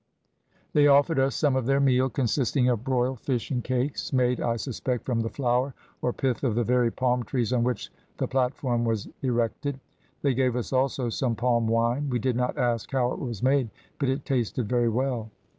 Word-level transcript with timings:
"They 0.73 0.87
offered 0.87 1.19
us 1.19 1.35
some 1.35 1.55
of 1.55 1.67
their 1.67 1.79
meal, 1.79 2.09
consisting 2.09 2.67
of 2.69 2.83
broiled 2.83 3.19
fish 3.19 3.51
and 3.51 3.63
cakes, 3.63 4.11
made, 4.11 4.41
I 4.41 4.55
suspect, 4.55 5.05
from 5.05 5.19
the 5.19 5.29
flour, 5.29 5.75
or 6.01 6.11
pith 6.11 6.43
of 6.43 6.55
the 6.55 6.63
very 6.63 6.89
palm 6.89 7.21
trees 7.21 7.53
on 7.53 7.63
which 7.63 7.91
the 8.17 8.27
platform 8.27 8.83
was 8.83 9.07
erected. 9.21 9.79
They 10.23 10.33
gave 10.33 10.55
us 10.55 10.73
also 10.73 11.09
some 11.09 11.35
palm 11.35 11.67
wine; 11.67 12.09
we 12.09 12.17
did 12.17 12.35
not 12.35 12.57
ask 12.57 12.89
how 12.91 13.11
it 13.11 13.19
was 13.19 13.43
made, 13.43 13.69
but 13.99 14.09
it 14.09 14.25
tasted 14.25 14.67
very 14.67 14.89
well. 14.89 15.29